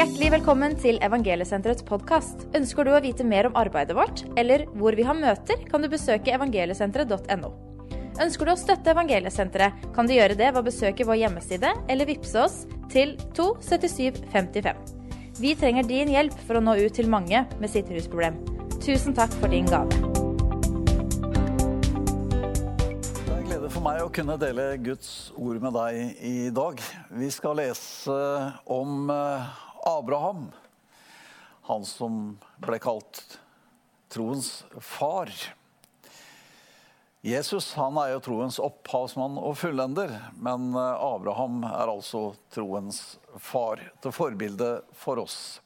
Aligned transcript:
Hjertelig 0.00 0.30
velkommen 0.32 0.72
til 0.80 0.96
Evangeliesenterets 1.04 1.84
podkast. 1.84 2.46
Ønsker 2.56 2.88
du 2.88 2.94
å 2.94 3.00
vite 3.04 3.20
mer 3.20 3.50
om 3.50 3.56
arbeidet 3.60 3.92
vårt, 3.92 4.22
eller 4.40 4.62
hvor 4.80 4.96
vi 4.96 5.04
har 5.04 5.12
møter, 5.12 5.60
kan 5.68 5.84
du 5.84 5.90
besøke 5.92 6.32
evangeliesenteret.no. 6.32 7.50
Ønsker 8.24 8.48
du 8.48 8.52
å 8.54 8.56
støtte 8.56 8.94
Evangeliesenteret, 8.94 9.84
kan 9.92 10.08
du 10.08 10.14
gjøre 10.16 10.38
det 10.40 10.48
ved 10.54 10.60
å 10.62 10.64
besøke 10.64 11.04
vår 11.04 11.20
hjemmeside 11.20 11.74
eller 11.92 12.08
vippse 12.08 12.40
oss 12.40 12.56
til 12.88 13.12
27755. 13.36 14.80
Vi 15.36 15.52
trenger 15.60 15.92
din 15.92 16.16
hjelp 16.16 16.40
for 16.48 16.56
å 16.56 16.64
nå 16.64 16.80
ut 16.80 16.96
til 16.96 17.12
mange 17.12 17.44
med 17.60 17.68
sitt 17.68 17.92
rusproblem. 17.92 18.40
Tusen 18.80 19.12
takk 19.12 19.36
for 19.36 19.52
din 19.52 19.68
gave. 19.68 19.92
Det 23.20 23.28
er 23.28 23.36
en 23.36 23.48
glede 23.52 23.68
for 23.68 23.84
meg 23.84 24.00
å 24.00 24.12
kunne 24.16 24.40
dele 24.40 24.70
Guds 24.80 25.34
ord 25.36 25.60
med 25.60 25.76
deg 25.76 26.24
i 26.24 26.38
dag. 26.48 26.80
Vi 27.20 27.28
skal 27.36 27.60
lese 27.60 28.22
om 28.64 29.12
eh, 29.12 29.66
Abraham, 29.86 30.50
han 31.68 31.84
som 31.86 32.20
ble 32.60 32.78
kalt 32.82 33.38
troens 34.10 34.64
far. 34.80 35.30
Jesus 37.20 37.74
han 37.76 37.98
er 38.00 38.14
jo 38.14 38.22
troens 38.24 38.56
opphavsmann 38.62 39.36
og 39.36 39.58
fullender, 39.60 40.14
men 40.40 40.70
eh, 40.72 41.02
Abraham 41.04 41.60
er 41.68 41.92
altså 41.92 42.30
troens 42.52 43.18
far, 43.36 43.82
til 44.00 44.14
forbilde 44.16 44.70
for 44.96 45.20
oss. 45.20 45.60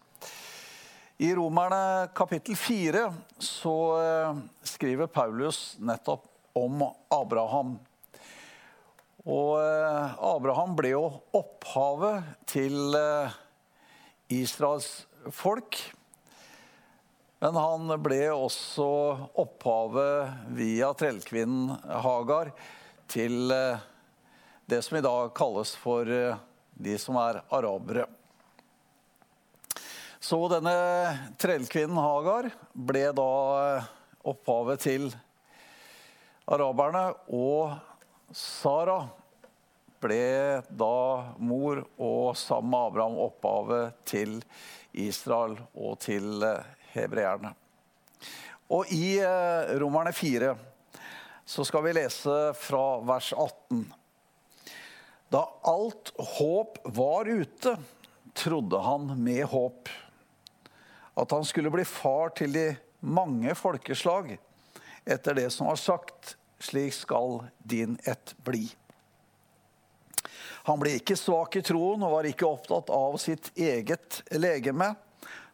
I 1.23 1.30
Romerne 1.38 2.10
kapittel 2.10 2.59
4 2.59 3.04
så 3.38 3.76
eh, 4.01 4.42
skriver 4.66 5.06
Paulus 5.06 5.76
nettopp 5.78 6.26
om 6.59 6.82
Abraham. 7.15 7.76
Og 9.23 9.54
eh, 9.62 10.18
Abraham 10.34 10.74
ble 10.74 10.90
jo 10.96 11.06
opphavet 11.38 12.34
til 12.51 12.98
Israels 14.28 15.06
folk. 15.33 15.78
Men 17.43 17.59
han 17.60 17.93
ble 18.01 18.21
også 18.32 18.88
opphavet 19.43 20.48
via 20.57 20.93
trellkvinnen 20.96 21.74
Hagar 22.04 22.54
til 23.10 23.52
det 24.65 24.80
som 24.87 24.96
i 24.96 25.04
dag 25.04 25.32
kalles 25.37 25.74
for 25.76 26.09
de 26.09 26.95
som 26.98 27.18
er 27.21 27.43
arabere. 27.52 28.07
Så 30.24 30.38
denne 30.48 30.73
trellkvinnen 31.37 32.01
Hagar 32.01 32.48
ble 32.73 33.10
da 33.13 33.29
opphavet 34.24 34.80
til 34.80 35.10
araberne, 36.48 37.10
og 37.29 37.76
Sara 38.32 39.02
ble 40.05 40.21
da 40.69 41.35
mor 41.41 41.83
og 41.97 42.37
sammen 42.38 42.71
med 42.74 42.91
Abraham 42.91 43.19
opphavet 43.24 43.99
til 44.09 44.37
Israel 44.93 45.57
og 45.73 45.99
til 46.05 46.45
hebreerne. 46.93 47.55
Og 48.73 48.93
i 48.93 49.19
Romerne 49.80 50.13
4 50.15 50.55
så 51.45 51.65
skal 51.66 51.85
vi 51.85 51.97
lese 51.97 52.37
fra 52.57 52.85
vers 53.05 53.32
18. 53.32 53.82
Da 55.32 55.43
alt 55.69 56.13
håp 56.38 56.79
var 56.97 57.29
ute, 57.29 57.77
trodde 58.35 58.80
han 58.80 59.10
med 59.19 59.45
håp 59.51 59.91
at 61.15 61.30
han 61.30 61.45
skulle 61.45 61.71
bli 61.71 61.85
far 61.85 62.32
til 62.35 62.55
de 62.55 62.69
mange 63.01 63.55
folkeslag 63.55 64.37
etter 65.05 65.37
det 65.37 65.50
som 65.53 65.69
var 65.69 65.78
sagt, 65.78 66.37
slik 66.59 66.94
skal 66.97 67.44
din 67.59 67.99
ett 68.09 68.34
bli. 68.44 68.66
Han 70.65 70.81
ble 70.81 70.94
ikke 70.97 71.16
svak 71.19 71.59
i 71.60 71.65
troen 71.65 72.03
og 72.06 72.15
var 72.16 72.28
ikke 72.28 72.48
opptatt 72.48 72.88
av 72.93 73.19
sitt 73.20 73.50
eget 73.54 74.22
legeme, 74.32 74.94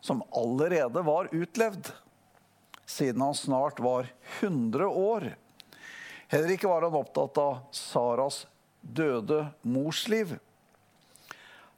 som 0.01 0.23
allerede 0.31 1.03
var 1.05 1.29
utlevd, 1.35 1.91
siden 2.87 3.25
han 3.27 3.35
snart 3.35 3.83
var 3.83 4.07
100 4.39 4.87
år. 4.87 5.27
Heller 6.31 6.55
ikke 6.55 6.71
var 6.71 6.87
han 6.87 6.95
opptatt 6.95 7.43
av 7.43 7.59
Saras 7.75 8.45
døde 8.81 9.43
mors 9.67 10.07
liv. 10.09 10.37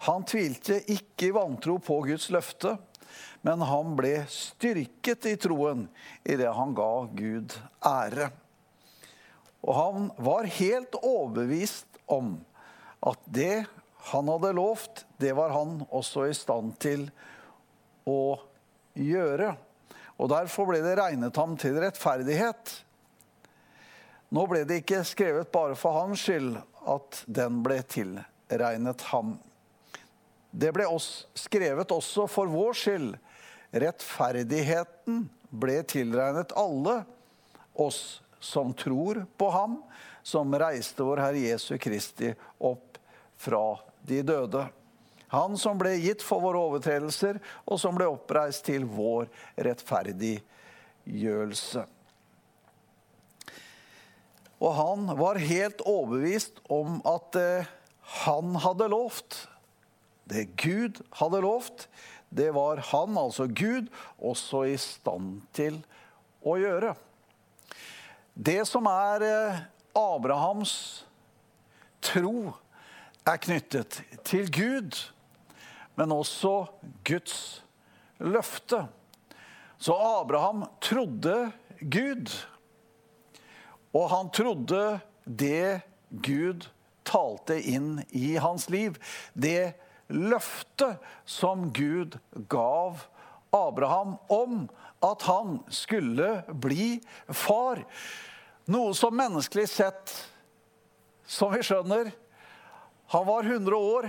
Han 0.05 0.25
tvilte 0.29 0.83
ikke 0.93 1.31
i 1.31 1.35
vantro 1.35 1.79
på 1.81 2.03
Guds 2.05 2.29
løfte, 2.35 2.77
men 3.43 3.65
han 3.65 3.97
ble 3.97 4.27
styrket 4.31 5.29
i 5.31 5.37
troen 5.41 5.87
idet 6.21 6.53
han 6.53 6.77
ga 6.77 6.93
Gud 7.17 7.57
ære. 7.81 8.29
Og 9.63 9.75
han 9.79 10.09
var 10.21 10.53
helt 10.59 11.01
overbevist 11.01 12.03
om 12.11 12.35
at 13.03 13.19
det 13.27 13.65
han 14.13 14.29
hadde 14.29 14.53
lovt, 14.57 15.05
det 15.19 15.33
var 15.33 15.55
han 15.55 15.83
også 15.91 16.27
i 16.31 16.35
stand 16.35 16.75
til 16.83 17.07
å 18.09 18.39
gjøre. 18.99 19.53
Og 20.19 20.31
derfor 20.31 20.69
ble 20.69 20.81
det 20.85 20.97
regnet 20.99 21.39
ham 21.39 21.55
til 21.59 21.79
rettferdighet. 21.83 22.73
Nå 24.33 24.47
ble 24.51 24.65
det 24.67 24.83
ikke 24.83 25.03
skrevet 25.07 25.53
bare 25.55 25.77
for 25.79 25.99
hans 25.99 26.25
skyld 26.25 26.57
at 26.91 27.23
den 27.31 27.61
ble 27.65 27.79
tilregnet 27.87 29.07
ham. 29.13 29.37
Det 30.51 30.73
ble 30.75 30.87
også 30.89 31.31
skrevet 31.47 31.95
også 31.95 32.27
for 32.31 32.51
vår 32.51 32.77
skyld. 32.77 33.15
Rettferdigheten 33.73 35.25
ble 35.53 35.79
tilregnet 35.89 36.53
alle 36.59 37.03
oss 37.81 38.21
som 38.43 38.75
tror 38.75 39.23
på 39.39 39.51
ham, 39.55 39.79
som 40.23 40.55
reiste 40.59 41.03
vår 41.07 41.17
Herre 41.23 41.39
Jesu 41.39 41.79
Kristi 41.79 42.35
opp 42.59 42.99
fra 43.39 43.79
de 44.03 44.23
døde. 44.27 44.67
Han 45.33 45.57
som 45.59 45.79
ble 45.81 45.95
gitt 45.97 46.23
for 46.27 46.41
våre 46.45 46.59
overtredelser, 46.61 47.39
og 47.65 47.81
som 47.81 47.95
ble 47.97 48.07
oppreist 48.11 48.65
til 48.67 48.85
vår 48.85 49.29
rettferdiggjørelse. 49.65 51.87
Og 54.63 54.75
han 54.79 55.09
var 55.19 55.41
helt 55.43 55.81
overbevist 55.89 56.61
om 56.71 57.01
at 57.09 57.33
det 57.35 57.65
han 58.23 58.55
hadde 58.63 58.87
lovt, 58.93 59.49
det 60.29 60.45
Gud 60.61 61.01
hadde 61.19 61.41
lovt, 61.43 61.89
det 62.33 62.53
var 62.55 62.77
han, 62.93 63.17
altså 63.19 63.47
Gud, 63.49 63.89
også 64.21 64.65
i 64.71 64.77
stand 64.81 65.43
til 65.57 65.81
å 66.45 66.57
gjøre. 66.61 66.95
Det 68.35 68.63
som 68.69 68.87
er 68.89 69.25
Abrahams 69.95 71.05
tro, 72.01 72.53
er 73.29 73.39
knyttet 73.39 74.01
til 74.27 74.49
Gud, 74.51 74.97
men 75.95 76.15
også 76.17 76.65
Guds 77.07 77.63
løfte. 78.19 78.87
Så 79.79 79.95
Abraham 79.95 80.65
trodde 80.81 81.53
Gud. 81.81 82.33
Og 83.93 84.09
han 84.11 84.31
trodde 84.33 85.01
det 85.27 85.83
Gud 86.11 86.67
talte 87.05 87.59
inn 87.61 88.01
i 88.11 88.37
hans 88.41 88.69
liv. 88.73 88.97
Det 89.35 89.75
løftet 90.13 91.03
som 91.29 91.69
Gud 91.75 92.17
gav 92.49 93.05
Abraham 93.53 94.17
om 94.33 94.65
at 95.03 95.23
han 95.27 95.59
skulle 95.73 96.43
bli 96.49 97.01
far. 97.29 97.83
Noe 98.71 98.95
som 98.95 99.17
menneskelig 99.19 99.67
sett, 99.71 100.13
som 101.27 101.53
vi 101.55 101.63
skjønner 101.65 102.13
Han 103.13 103.27
var 103.27 103.45
100 103.45 103.77
år. 103.77 104.07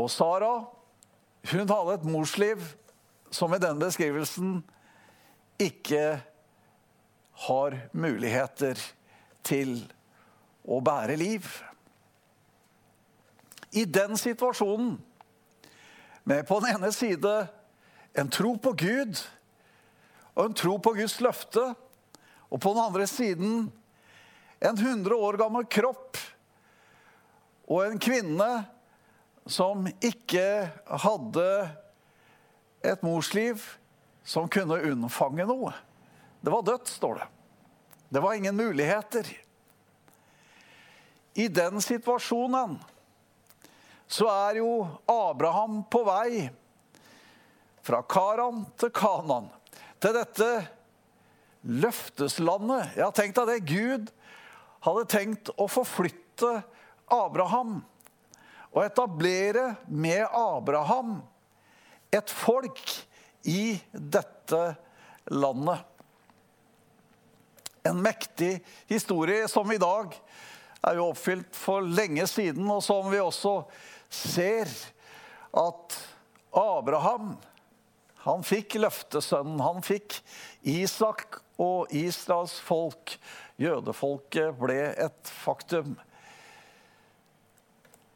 Og 0.00 0.06
Sara, 0.08 0.64
hun 1.50 1.68
hadde 1.68 1.96
et 1.98 2.06
morsliv 2.08 2.62
som 3.30 3.52
i 3.52 3.60
den 3.60 3.76
beskrivelsen 3.82 4.62
ikke 5.60 6.22
har 7.44 7.76
muligheter 7.92 8.80
til 9.44 9.76
å 10.64 10.80
bære 10.84 11.18
liv. 11.20 11.44
I 13.76 13.84
den 13.84 14.16
situasjonen, 14.16 14.96
med 16.24 16.46
på 16.48 16.62
den 16.64 16.78
ene 16.78 16.90
side 16.96 17.34
en 18.12 18.30
tro 18.30 18.56
på 18.58 18.72
Gud 18.72 19.20
og 20.34 20.44
en 20.44 20.56
tro 20.56 20.76
på 20.82 20.94
Guds 20.96 21.18
løfte, 21.22 21.62
og 22.50 22.58
på 22.62 22.72
den 22.74 22.82
andre 22.82 23.06
siden 23.06 23.68
en 24.60 24.78
100 24.78 25.14
år 25.14 25.38
gammel 25.38 25.66
kropp 25.70 26.18
og 27.70 27.84
en 27.84 28.00
kvinne 28.02 28.48
som 29.50 29.86
ikke 30.02 30.46
hadde 31.04 31.50
et 32.82 33.04
morsliv 33.06 33.62
som 34.26 34.48
kunne 34.50 34.80
unnfange 34.90 35.46
noe. 35.48 35.72
Det 36.40 36.52
var 36.52 36.66
dødt, 36.66 36.90
står 36.90 37.20
det. 37.20 37.28
Det 38.10 38.22
var 38.24 38.34
ingen 38.34 38.56
muligheter. 38.56 39.26
I 41.34 41.46
den 41.48 41.80
situasjonen 41.80 42.78
så 44.10 44.26
er 44.26 44.58
jo 44.58 44.72
Abraham 45.06 45.84
på 45.86 46.02
vei 46.08 46.48
fra 47.82 48.02
Karan 48.02 48.64
til 48.80 48.92
Kanan, 48.94 49.48
til 50.00 50.16
dette 50.16 50.50
løfteslandet. 51.66 52.96
Ja, 53.00 53.10
tenk 53.14 53.36
deg 53.36 53.50
det. 53.50 53.60
Gud 53.68 54.10
hadde 54.84 55.08
tenkt 55.12 55.52
å 55.60 55.68
forflytte 55.70 56.60
Abraham. 57.10 57.80
og 58.70 58.84
etablere 58.84 59.74
med 59.90 60.22
Abraham 60.30 61.16
et 62.14 62.30
folk 62.30 62.78
i 63.42 63.80
dette 63.90 64.60
landet. 65.26 65.80
En 67.82 67.98
mektig 67.98 68.60
historie 68.86 69.48
som 69.50 69.72
i 69.74 69.80
dag 69.80 70.14
er 70.86 71.00
jo 71.00 71.08
oppfylt 71.10 71.56
for 71.56 71.82
lenge 71.82 72.28
siden, 72.30 72.68
og 72.70 72.78
som 72.84 73.10
vi 73.10 73.18
også 73.18 73.56
ser 74.06 74.70
at 75.50 75.98
Abraham 76.54 77.34
han 78.24 78.42
fikk 78.44 78.76
løftesønnen. 78.80 79.60
Han 79.64 79.80
fikk 79.84 80.18
Isak 80.68 81.40
og 81.60 81.92
Israels 81.96 82.58
folk. 82.64 83.16
Jødefolket 83.60 84.56
ble 84.60 84.80
et 84.92 85.32
faktum. 85.42 85.94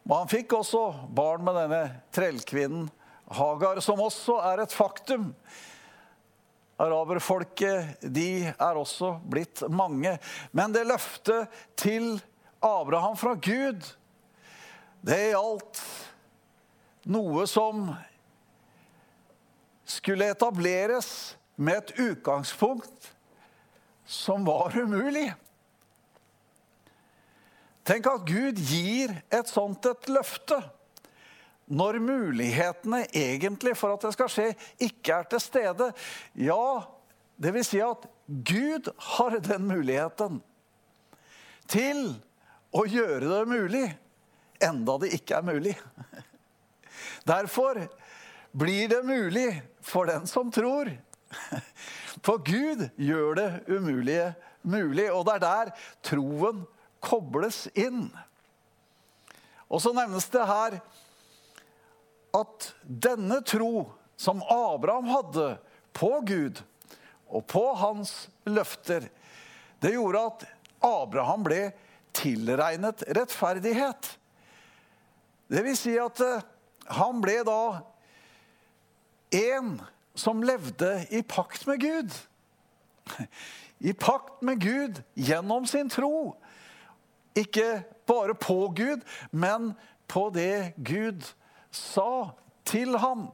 Men 0.04 0.18
han 0.20 0.28
fikk 0.28 0.52
også 0.58 0.82
barn 1.16 1.44
med 1.46 1.56
denne 1.56 1.82
trellkvinnen 2.12 2.90
Hagar, 3.34 3.80
som 3.80 4.02
også 4.04 4.36
er 4.44 4.60
et 4.66 4.74
faktum. 4.76 5.30
Araberfolket, 6.84 8.02
de 8.02 8.44
er 8.52 8.76
også 8.76 9.14
blitt 9.30 9.62
mange. 9.72 10.18
Men 10.52 10.74
det 10.74 10.84
løftet 10.90 11.48
til 11.80 12.18
Abraham 12.60 13.16
fra 13.16 13.32
Gud, 13.40 13.86
det 15.04 15.20
gjaldt 15.32 15.80
noe 17.08 17.46
som 17.48 17.88
skulle 19.94 20.28
etableres 20.34 21.36
med 21.56 21.78
et 21.78 21.98
utgangspunkt 22.02 23.12
som 24.04 24.44
var 24.44 24.74
umulig. 24.76 25.28
Tenk 27.84 28.08
at 28.08 28.24
Gud 28.28 28.60
gir 28.64 29.12
et 29.32 29.50
sånt 29.50 29.84
et 29.86 30.08
løfte 30.12 30.58
når 31.64 31.98
mulighetene 32.04 33.04
egentlig 33.16 33.72
for 33.78 33.94
at 33.94 34.04
det 34.04 34.12
skal 34.16 34.30
skje, 34.32 34.48
ikke 34.84 35.20
er 35.20 35.28
til 35.32 35.40
stede. 35.40 35.90
Ja, 36.36 36.84
det 37.40 37.54
vil 37.56 37.64
si 37.64 37.80
at 37.84 38.04
Gud 38.26 38.90
har 39.16 39.38
den 39.44 39.68
muligheten 39.68 40.40
til 41.70 42.06
å 42.74 42.84
gjøre 42.88 43.30
det 43.30 43.42
mulig, 43.48 43.84
enda 44.64 44.96
det 45.00 45.12
ikke 45.16 45.38
er 45.38 45.46
mulig. 45.46 45.74
Derfor 47.30 47.80
blir 48.54 48.88
det 48.88 49.02
mulig 49.02 49.62
for 49.82 50.06
den 50.06 50.26
som 50.30 50.50
tror. 50.54 50.92
For 52.24 52.38
Gud 52.38 52.86
gjør 52.96 53.34
det 53.34 53.48
umulige 53.66 54.28
mulig, 54.62 55.08
og 55.10 55.26
det 55.26 55.34
er 55.34 55.42
der 55.42 55.72
troen 56.06 56.62
kobles 57.02 57.64
inn. 57.74 58.06
Og 59.66 59.82
så 59.82 59.90
nevnes 59.96 60.28
det 60.30 60.44
her 60.46 60.78
at 62.34 62.68
denne 62.86 63.40
tro 63.42 63.88
som 64.16 64.42
Abraham 64.46 65.10
hadde 65.10 65.48
på 65.94 66.12
Gud 66.26 66.62
og 67.26 67.42
på 67.50 67.64
hans 67.80 68.28
løfter, 68.46 69.08
det 69.82 69.96
gjorde 69.96 70.22
at 70.30 70.46
Abraham 70.84 71.42
ble 71.46 71.64
tilregnet 72.14 73.02
rettferdighet. 73.18 74.14
Det 75.50 75.64
vil 75.66 75.76
si 75.76 75.96
at 76.00 76.22
eh, 76.22 76.44
han 76.94 77.18
ble 77.24 77.40
da 77.46 77.60
en 79.30 79.80
som 80.14 80.42
levde 80.42 81.06
i 81.10 81.22
pakt 81.22 81.66
med 81.66 81.80
Gud. 81.80 82.10
I 83.78 83.92
pakt 83.92 84.42
med 84.42 84.60
Gud 84.60 85.02
gjennom 85.14 85.66
sin 85.66 85.90
tro. 85.90 86.36
Ikke 87.34 87.82
bare 88.06 88.34
på 88.34 88.72
Gud, 88.76 89.02
men 89.30 89.72
på 90.08 90.30
det 90.34 90.74
Gud 90.76 91.26
sa 91.74 92.30
til 92.64 92.98
ham, 92.98 93.28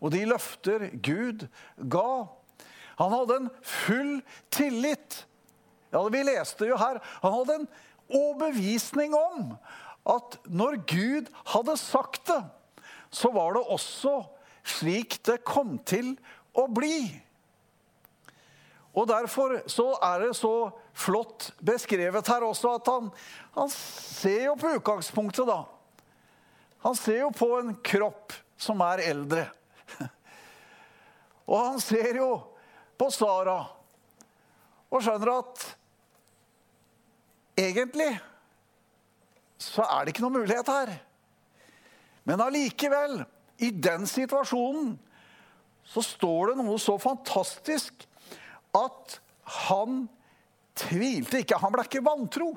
og 0.00 0.12
de 0.12 0.26
løfter 0.28 0.90
Gud 1.02 1.46
ga. 1.90 2.28
Han 2.98 3.14
hadde 3.14 3.36
en 3.40 3.50
full 3.62 4.18
tillit. 4.50 5.24
Ja, 5.92 6.02
Vi 6.08 6.22
leste 6.22 6.66
jo 6.68 6.76
her. 6.76 7.00
Han 7.22 7.32
hadde 7.32 7.60
en 7.62 7.68
overbevisning 8.08 9.14
om 9.16 9.56
at 10.08 10.38
når 10.44 10.80
Gud 10.88 11.30
hadde 11.52 11.76
sagt 11.76 12.26
det, 12.28 12.42
så 13.10 13.30
var 13.32 13.56
det 13.56 13.62
også 13.62 14.22
slik 14.68 15.18
det 15.26 15.40
kom 15.46 15.76
til 15.88 16.14
å 16.56 16.66
bli. 16.70 17.08
Og 18.98 19.06
Derfor 19.08 19.60
så 19.70 19.92
er 20.02 20.26
det 20.26 20.34
så 20.36 20.70
flott 20.96 21.52
beskrevet 21.62 22.28
her 22.32 22.46
også 22.46 22.74
at 22.80 22.88
han, 22.90 23.10
han 23.54 23.70
ser 23.72 24.48
jo 24.48 24.56
på 24.58 24.72
utgangspunktet, 24.78 25.46
da. 25.46 25.62
Han 26.82 26.96
ser 26.98 27.22
jo 27.24 27.30
på 27.34 27.50
en 27.58 27.74
kropp 27.84 28.34
som 28.58 28.80
er 28.86 29.04
eldre. 29.10 29.46
Og 31.48 31.58
han 31.58 31.82
ser 31.82 32.18
jo 32.18 32.30
på 32.98 33.10
Sara 33.14 33.60
og 34.88 35.02
skjønner 35.04 35.30
at 35.36 35.64
egentlig 37.60 38.10
så 39.58 39.84
er 39.84 40.04
det 40.04 40.14
ikke 40.14 40.24
noe 40.24 40.38
mulighet 40.38 40.70
her. 40.70 40.92
Men 42.28 42.42
allikevel, 42.44 43.20
i 43.58 43.70
den 43.74 44.06
situasjonen, 44.06 44.94
så 45.88 46.02
står 46.04 46.52
det 46.52 46.60
noe 46.60 46.76
så 46.80 46.98
fantastisk 47.00 48.04
at 48.76 49.18
han 49.68 50.04
tvilte 50.78 51.42
ikke. 51.42 51.58
Han 51.62 51.74
ble 51.74 51.86
ikke 51.88 52.04
vantro. 52.04 52.52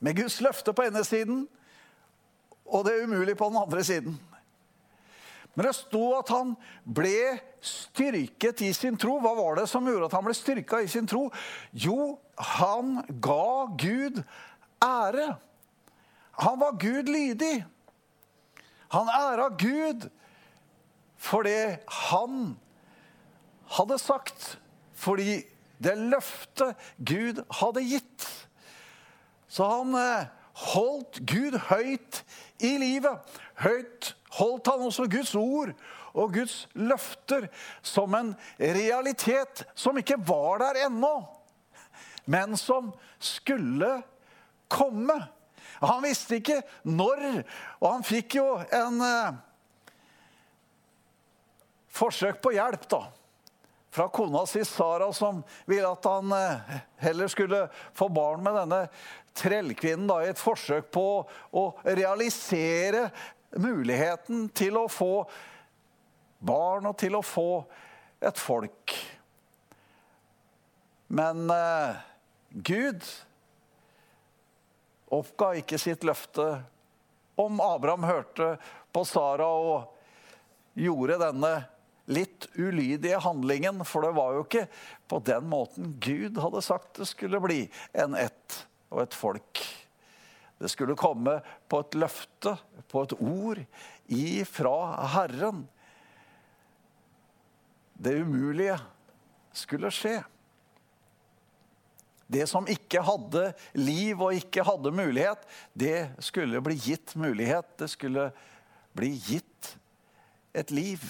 Med 0.00 0.16
Guds 0.18 0.38
løfte 0.44 0.74
på 0.76 0.86
ene 0.86 1.02
siden 1.06 1.44
og 2.66 2.86
det 2.86 2.98
umulige 3.04 3.38
på 3.38 3.48
den 3.50 3.60
andre 3.60 3.84
siden. 3.84 4.16
Men 5.56 5.66
det 5.66 5.76
sto 5.78 6.02
at 6.18 6.30
han 6.34 6.52
ble 6.84 7.38
styrket 7.64 8.60
i 8.66 8.72
sin 8.76 8.98
tro. 9.00 9.16
Hva 9.24 9.32
var 9.38 9.56
det 9.60 9.70
som 9.70 9.86
gjorde 9.88 10.10
at 10.10 10.16
han 10.18 10.26
ble 10.26 10.34
styrka 10.36 10.82
i 10.84 10.90
sin 10.90 11.08
tro? 11.08 11.30
Jo, 11.72 12.18
han 12.60 13.00
ga 13.24 13.64
Gud 13.80 14.20
ære. 14.84 15.30
Han 16.44 16.60
var 16.60 16.76
Gud 16.76 17.08
lydig. 17.08 17.64
Han 18.94 19.10
æra 19.10 19.48
Gud 19.58 20.08
for 21.16 21.46
det 21.46 21.78
han 21.88 22.56
hadde 23.76 23.98
sagt. 23.98 24.58
Fordi 24.96 25.42
det 25.82 25.96
løftet 25.98 26.76
Gud 26.96 27.42
hadde 27.58 27.84
gitt. 27.84 28.26
Så 29.48 29.66
han 29.68 29.94
eh, 29.98 30.28
holdt 30.72 31.20
Gud 31.28 31.58
høyt 31.68 32.22
i 32.64 32.76
livet. 32.80 33.36
Høyt 33.60 34.14
holdt 34.38 34.70
han 34.72 34.86
også 34.88 35.06
Guds 35.10 35.34
ord 35.36 35.74
og 36.16 36.32
Guds 36.32 36.64
løfter 36.72 37.48
som 37.84 38.14
en 38.16 38.32
realitet 38.58 39.66
som 39.76 39.98
ikke 40.00 40.18
var 40.28 40.62
der 40.64 40.86
ennå, 40.86 41.12
men 42.24 42.56
som 42.56 42.88
skulle 43.20 43.98
komme. 44.72 45.18
Han 45.82 46.02
visste 46.04 46.38
ikke 46.40 46.60
når, 46.88 47.42
og 47.80 47.90
han 47.90 48.06
fikk 48.06 48.38
jo 48.38 48.46
en 48.64 49.02
eh, 49.04 49.38
forsøk 51.96 52.40
på 52.44 52.54
hjelp, 52.56 52.88
da. 52.92 53.02
Fra 53.96 54.08
kona 54.12 54.42
si 54.48 54.60
Sara, 54.68 55.08
som 55.16 55.40
ville 55.68 55.88
at 55.88 56.08
han 56.08 56.32
eh, 56.36 56.76
heller 57.04 57.32
skulle 57.32 57.66
få 57.96 58.10
barn 58.12 58.44
med 58.44 58.58
denne 58.60 58.82
trellkvinnen 59.36 60.08
da, 60.08 60.20
i 60.24 60.32
et 60.32 60.40
forsøk 60.40 60.90
på 60.92 61.06
å 61.56 61.66
realisere 61.84 63.08
muligheten 63.56 64.48
til 64.56 64.76
å 64.80 64.86
få 64.92 65.26
barn 66.46 66.88
og 66.90 66.96
til 67.00 67.16
å 67.16 67.24
få 67.24 67.50
et 68.24 68.40
folk. 68.40 68.96
Men 71.06 71.46
eh, 71.52 72.02
Gud 72.50 73.04
oppga 75.12 75.52
ikke 75.60 75.78
sitt 75.80 76.04
løfte 76.06 76.46
om 77.36 77.60
Abraham 77.60 78.06
hørte 78.08 78.56
på 78.92 79.04
Sara 79.04 79.46
og 79.46 80.76
gjorde 80.76 81.18
denne 81.20 81.52
litt 82.06 82.46
ulydige 82.54 83.18
handlingen, 83.22 83.82
for 83.84 84.06
det 84.06 84.12
var 84.16 84.36
jo 84.36 84.44
ikke 84.44 84.66
på 85.10 85.18
den 85.26 85.48
måten 85.50 85.96
Gud 86.02 86.38
hadde 86.38 86.62
sagt 86.64 87.00
det 87.00 87.08
skulle 87.10 87.40
bli 87.42 87.64
en 87.98 88.14
ett 88.18 88.62
og 88.94 89.02
et 89.02 89.16
folk. 89.16 89.62
Det 90.56 90.70
skulle 90.72 90.96
komme 90.96 91.40
på 91.68 91.80
et 91.82 91.96
løfte, 91.98 92.54
på 92.88 93.02
et 93.04 93.14
ord 93.18 93.60
ifra 94.06 94.76
Herren. 95.16 95.66
Det 97.92 98.14
umulige 98.22 98.78
skulle 99.56 99.90
skje. 99.92 100.20
Det 102.26 102.46
som 102.50 102.66
ikke 102.66 103.04
hadde 103.06 103.52
liv 103.78 104.20
og 104.20 104.34
ikke 104.34 104.64
hadde 104.66 104.90
mulighet, 104.94 105.42
det 105.78 106.08
skulle 106.24 106.62
bli 106.64 106.74
gitt 106.74 107.14
mulighet. 107.14 107.68
Det 107.78 107.88
skulle 107.92 108.30
bli 108.96 109.12
gitt 109.28 109.76
et 110.56 110.72
liv. 110.74 111.02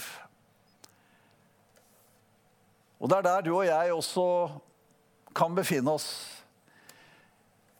Og 3.00 3.08
det 3.08 3.18
er 3.18 3.28
der 3.28 3.46
du 3.46 3.52
og 3.54 3.66
jeg 3.68 3.92
også 3.92 4.26
kan 5.36 5.56
befinne 5.56 5.92
oss 5.92 6.08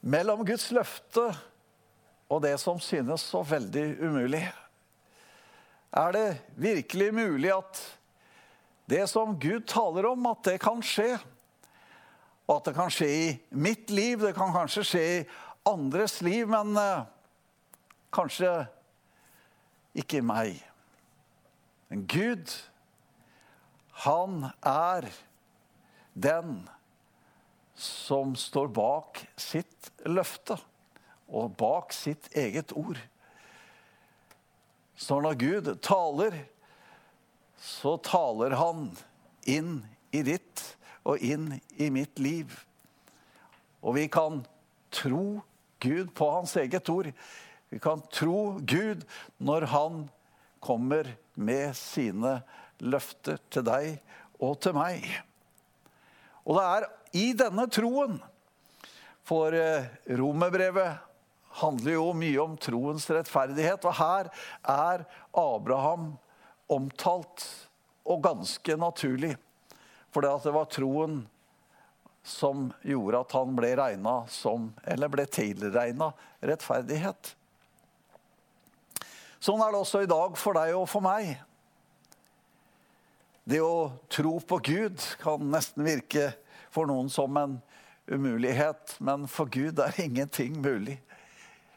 mellom 0.01 0.45
Guds 0.45 0.69
løfte 0.73 1.25
og 2.27 2.41
det 2.43 2.55
som 2.61 2.79
synes 2.83 3.23
så 3.23 3.41
veldig 3.45 3.85
umulig. 4.03 4.43
Er 5.97 6.11
det 6.13 6.27
virkelig 6.59 7.13
mulig 7.15 7.53
at 7.55 7.79
det 8.87 9.07
som 9.09 9.35
Gud 9.39 9.65
taler 9.67 10.05
om, 10.11 10.25
at 10.29 10.43
det 10.47 10.59
kan 10.63 10.83
skje? 10.83 11.17
Og 12.47 12.55
at 12.55 12.69
det 12.69 12.77
kan 12.77 12.91
skje 12.93 13.07
i 13.11 13.27
mitt 13.51 13.91
liv, 13.91 14.21
det 14.23 14.35
kan 14.37 14.53
kanskje 14.55 14.85
skje 14.87 15.03
i 15.17 15.25
andres 15.67 16.21
liv, 16.23 16.47
men 16.47 16.71
eh, 16.79 17.03
kanskje 18.15 18.51
ikke 19.97 20.21
i 20.21 20.25
meg. 20.25 20.61
Men 21.91 22.05
Gud, 22.07 22.53
han 24.07 24.47
er 24.63 25.09
den 26.15 26.61
som 27.77 28.33
står 28.39 28.71
bak 28.73 29.21
sitt 29.37 29.91
løfte 30.07 30.57
og 31.27 31.53
bak 31.59 31.93
sitt 31.93 32.31
eget 32.37 32.71
ord. 32.77 32.99
Så 34.97 35.19
når 35.21 35.37
Gud 35.37 35.69
taler, 35.85 36.39
så 37.59 37.97
taler 38.01 38.55
han 38.57 38.89
inn 39.45 39.81
i 40.15 40.23
ditt 40.25 40.63
og 41.07 41.23
inn 41.23 41.53
i 41.79 41.89
mitt 41.93 42.19
liv. 42.19 42.51
Og 43.81 43.95
vi 43.97 44.07
kan 44.11 44.41
tro 44.93 45.39
Gud 45.83 46.11
på 46.17 46.29
hans 46.33 46.55
eget 46.59 46.89
ord. 46.91 47.09
Vi 47.69 47.79
kan 47.83 48.01
tro 48.11 48.57
Gud 48.59 49.03
når 49.37 49.67
han 49.71 50.05
kommer 50.63 51.09
med 51.35 51.75
sine 51.77 52.39
løfter 52.83 53.39
til 53.53 53.65
deg 53.67 53.89
og 54.43 54.57
til 54.63 54.75
meg. 54.77 55.05
Og 56.47 56.57
det 56.57 56.65
er 56.65 56.87
i 57.17 57.27
denne 57.37 57.67
troen 57.71 58.19
For 59.27 59.51
eh, 59.51 59.87
romerbrevet 60.15 61.01
handler 61.59 61.97
jo 61.97 62.13
mye 62.15 62.39
om 62.39 62.53
troens 62.55 63.09
rettferdighet. 63.11 63.83
Og 63.83 63.97
her 63.97 64.29
er 64.63 65.03
Abraham 65.35 66.13
omtalt, 66.71 67.43
og 68.07 68.23
ganske 68.23 68.77
naturlig. 68.79 69.33
For 70.17 70.25
det 70.25 70.51
var 70.51 70.65
troen 70.65 71.17
som 72.25 72.71
gjorde 72.81 73.19
at 73.21 73.33
han 73.37 73.51
ble 73.53 73.67
regna 73.77 74.13
som, 74.33 74.63
eller 74.81 75.11
ble 75.13 75.27
tilregna 75.29 76.07
rettferdighet. 76.41 77.35
Sånn 79.37 79.61
er 79.61 79.75
det 79.75 79.81
også 79.83 80.01
i 80.01 80.09
dag 80.09 80.39
for 80.41 80.57
deg 80.57 80.73
og 80.73 80.87
for 80.89 81.05
meg. 81.05 81.35
Det 83.45 83.59
å 83.61 83.91
tro 84.09 84.31
på 84.41 84.57
Gud 84.65 85.05
kan 85.21 85.45
nesten 85.53 85.85
virke 85.85 86.31
for 86.73 86.89
noen 86.89 87.13
som 87.13 87.37
en 87.37 87.59
umulighet, 88.09 88.97
men 88.97 89.29
for 89.29 89.45
Gud 89.53 89.77
er 89.85 90.01
ingenting 90.01 90.57
mulig. 90.65 90.97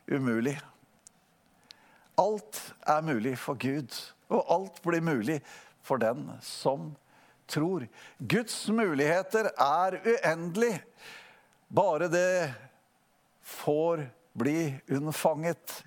Umulig. 0.09 0.57
Alt 2.17 2.65
er 2.89 3.05
mulig 3.05 3.37
for 3.45 3.61
Gud, 3.61 3.93
og 4.33 4.57
alt 4.57 4.83
blir 4.89 5.05
mulig 5.05 5.43
for 5.85 6.01
den 6.01 6.25
som 6.41 6.89
tror. 6.89 7.07
Guds 8.19 8.69
muligheter 8.69 9.51
er 9.57 10.01
uendelig. 10.05 10.81
Bare 11.69 12.09
det 12.09 12.53
får 13.43 14.07
bli 14.33 14.75
unnfanget. 14.89 15.85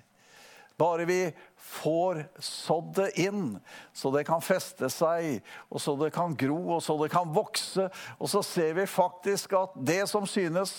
Bare 0.76 1.04
vi 1.04 1.32
får 1.56 2.24
sådd 2.38 2.94
det 2.94 3.10
inn, 3.20 3.58
så 3.92 4.10
det 4.10 4.24
kan 4.28 4.42
feste 4.42 4.90
seg, 4.92 5.38
og 5.70 5.80
så 5.80 5.94
det 5.96 6.10
kan 6.14 6.34
gro, 6.36 6.58
og 6.76 6.82
så 6.82 6.96
det 7.00 7.10
kan 7.14 7.30
vokse. 7.34 7.88
Og 8.18 8.30
så 8.30 8.42
ser 8.44 8.74
vi 8.78 8.86
faktisk 8.90 9.54
at 9.58 9.76
det 9.78 10.02
som 10.10 10.26
synes 10.26 10.74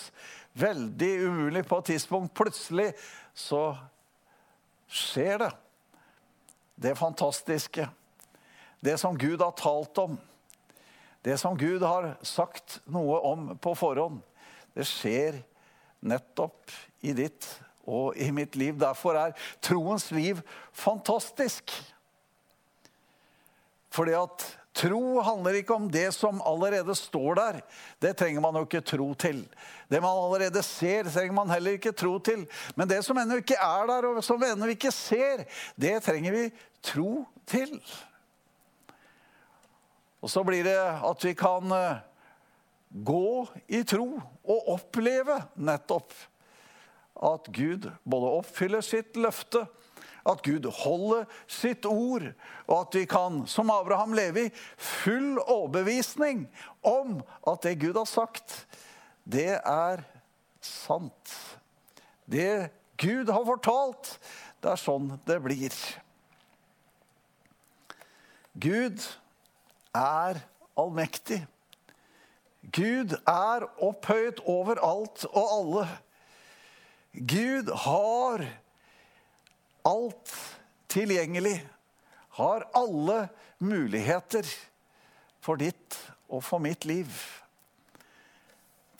veldig 0.56 1.12
umulig 1.26 1.64
på 1.68 1.80
et 1.80 1.90
tidspunkt, 1.92 2.34
plutselig 2.36 2.92
så 3.34 3.74
skjer 4.86 5.46
det. 5.46 5.52
Det 6.76 6.94
fantastiske. 6.98 7.88
Det 8.80 8.98
som 9.00 9.16
Gud 9.18 9.40
har 9.40 9.56
talt 9.56 9.98
om. 9.98 10.18
Det 11.26 11.34
som 11.38 11.56
Gud 11.58 11.82
har 11.82 12.12
sagt 12.22 12.78
noe 12.86 13.18
om 13.26 13.48
på 13.58 13.72
forhånd. 13.74 14.20
Det 14.78 14.84
skjer 14.86 15.40
nettopp 16.06 16.70
i 17.02 17.16
ditt 17.18 17.48
og 17.82 18.14
i 18.14 18.28
mitt 18.30 18.54
liv. 18.54 18.76
Derfor 18.78 19.18
er 19.18 19.34
troens 19.58 20.06
liv 20.14 20.38
fantastisk. 20.70 21.74
Fordi 23.90 24.14
at 24.14 24.46
tro 24.76 25.18
handler 25.26 25.58
ikke 25.58 25.74
om 25.74 25.90
det 25.90 26.12
som 26.14 26.38
allerede 26.46 26.94
står 26.94 27.42
der. 27.42 27.62
Det 27.98 28.14
trenger 28.22 28.46
man 28.46 28.60
jo 28.60 28.66
ikke 28.68 28.86
tro 28.86 29.10
til. 29.18 29.42
Det 29.90 29.98
man 30.04 30.22
allerede 30.28 30.62
ser, 30.62 31.10
trenger 31.10 31.34
man 31.34 31.50
heller 31.50 31.74
ikke 31.74 31.96
tro 31.96 32.20
til. 32.22 32.46
Men 32.78 32.86
det 32.86 33.02
som 33.02 33.18
ennå 33.18 33.42
ikke 33.42 33.58
er 33.58 33.90
der, 33.90 34.12
og 34.12 34.22
som 34.22 34.38
vi 34.38 34.54
ennå 34.54 34.70
ikke 34.78 34.94
ser, 34.94 35.42
det 35.74 35.96
trenger 36.06 36.38
vi 36.38 36.50
tro 36.86 37.24
til. 37.50 37.80
Og 40.26 40.30
så 40.32 40.42
blir 40.42 40.66
det 40.66 40.78
at 41.06 41.22
vi 41.22 41.36
kan 41.38 41.70
eh, 41.70 42.00
gå 43.06 43.46
i 43.70 43.84
tro 43.86 44.08
og 44.18 44.70
oppleve 44.72 45.36
nettopp 45.54 46.14
at 47.22 47.46
Gud 47.54 47.84
både 48.02 48.32
oppfyller 48.40 48.82
sitt 48.82 49.14
løfte, 49.22 49.62
at 50.26 50.42
Gud 50.42 50.66
holder 50.82 51.28
sitt 51.46 51.86
ord, 51.86 52.24
og 52.66 52.80
at 52.80 52.96
vi 52.98 53.04
kan, 53.06 53.44
som 53.46 53.70
Abraham, 53.70 54.16
leve 54.18 54.48
i 54.48 54.50
full 54.74 55.38
overbevisning 55.44 56.48
om 56.82 57.20
at 57.46 57.62
det 57.62 57.76
Gud 57.84 57.94
har 57.94 58.08
sagt, 58.10 58.56
det 59.22 59.60
er 59.62 60.02
sant. 60.58 61.36
Det 62.26 62.72
Gud 62.98 63.30
har 63.30 63.46
fortalt, 63.46 64.16
det 64.58 64.74
er 64.74 64.82
sånn 64.82 65.12
det 65.30 65.38
blir. 65.46 65.78
Gud 68.58 69.06
er 69.96 70.40
allmektig. 70.76 71.40
Gud 72.74 73.14
er 73.30 73.66
opphøyet 73.82 74.42
over 74.44 74.80
alt 74.82 75.24
og 75.30 75.46
alle. 75.46 75.86
Gud 77.16 77.70
har 77.86 78.44
alt 79.86 80.32
tilgjengelig, 80.92 81.60
har 82.36 82.66
alle 82.76 83.28
muligheter 83.58 84.48
for 85.40 85.60
ditt 85.60 85.96
og 86.28 86.42
for 86.44 86.60
mitt 86.62 86.84
liv. 86.88 87.08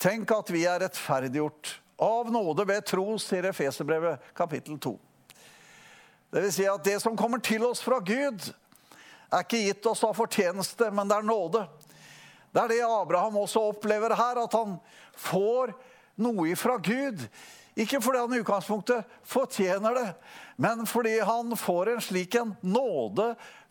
Tenk 0.01 0.31
at 0.31 0.53
vi 0.53 0.63
er 0.69 0.79
rettferdiggjort 0.85 1.75
av 2.01 2.29
nåde 2.31 2.65
ved 2.69 2.85
tro, 2.87 3.17
sier 3.21 3.49
Efeserbrevet 3.49 4.31
kapittel 4.37 4.77
2. 4.79 4.93
Det 6.31 6.43
vil 6.43 6.53
si 6.53 6.67
at 6.69 6.83
det 6.85 6.97
som 7.01 7.17
kommer 7.17 7.41
til 7.43 7.65
oss 7.65 7.81
fra 7.83 7.99
Gud, 8.03 8.49
er 9.31 9.43
ikke 9.43 9.65
gitt 9.65 9.89
oss 9.89 10.05
av 10.07 10.15
fortjeneste, 10.17 10.89
men 10.93 11.09
det 11.09 11.17
er 11.17 11.27
nåde. 11.27 11.65
Det 12.53 12.63
er 12.63 12.71
det 12.71 12.81
Abraham 12.87 13.37
også 13.43 13.67
opplever 13.73 14.15
her, 14.15 14.39
at 14.43 14.55
han 14.55 14.77
får 15.19 15.75
noe 16.17 16.47
ifra 16.51 16.77
Gud 16.81 17.25
ikke 17.77 17.99
fordi 18.01 18.23
han 18.23 18.33
i 18.33 18.39
utgangspunktet 18.41 19.17
fortjener 19.27 19.93
det, 19.93 20.07
men 20.57 20.81
fordi 20.89 21.19
han 21.21 21.53
får 21.57 21.91
en 21.91 22.01
slik 22.01 22.35
en 22.39 22.55
nåde 22.65 23.27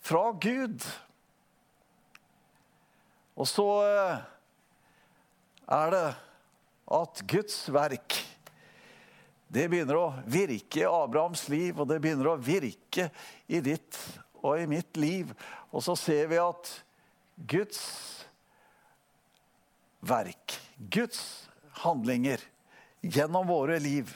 fra 0.07 0.29
Gud. 0.39 0.85
Og 3.35 3.49
så 3.51 3.67
eh, 3.89 4.21
er 5.75 5.93
det 5.97 6.07
at 6.97 7.25
Guds 7.27 7.59
verk 7.75 8.21
det 9.51 9.67
begynner 9.71 9.99
å 9.99 10.07
virke 10.31 10.85
i 10.85 10.87
Abrahams 10.87 11.45
liv, 11.51 11.75
og 11.79 11.91
det 11.91 11.99
begynner 12.03 12.31
å 12.33 12.39
virke 12.39 13.09
i 13.47 13.61
ditt 13.63 13.99
og 14.47 14.63
i 14.63 14.69
mitt 14.71 14.97
liv. 15.01 15.33
Og 15.73 15.85
så 15.85 15.97
ser 15.99 16.31
vi 16.31 16.41
at 16.41 16.73
Guds 17.37 17.83
verk, 20.07 20.57
Guds 20.79 21.49
handlinger 21.83 22.41
gjennom 23.03 23.49
våre 23.49 23.79
liv 23.83 24.13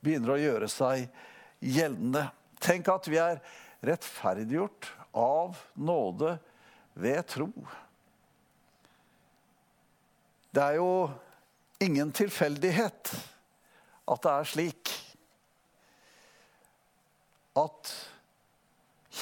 begynner 0.00 0.34
å 0.34 0.40
gjøre 0.40 0.70
seg 0.72 1.08
gjeldende. 1.60 2.28
Tenk 2.62 2.88
at 2.90 3.08
vi 3.10 3.18
er 3.20 3.42
rettferdiggjort 3.86 4.88
av 5.18 5.58
nåde 5.78 6.36
ved 6.98 7.26
tro. 7.30 7.50
Det 10.50 10.64
er 10.64 10.78
jo 10.78 10.92
ingen 11.84 12.10
tilfeldighet 12.14 13.12
at 14.08 14.24
det 14.24 14.32
er 14.32 14.48
slik 14.48 14.94
at 17.58 17.92